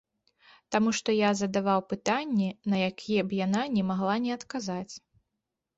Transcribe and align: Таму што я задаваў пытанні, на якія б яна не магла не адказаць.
Таму 0.75 0.93
што 0.99 1.09
я 1.17 1.29
задаваў 1.41 1.83
пытанні, 1.91 2.49
на 2.75 2.81
якія 2.89 3.21
б 3.27 3.41
яна 3.45 3.61
не 3.79 3.83
магла 3.93 4.15
не 4.27 4.31
адказаць. 4.39 4.93